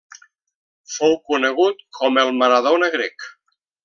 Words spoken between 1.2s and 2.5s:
conegut com el